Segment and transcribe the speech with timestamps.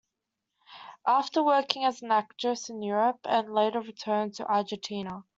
[1.05, 5.25] After working as actress in Europe, and later returned to Argentina.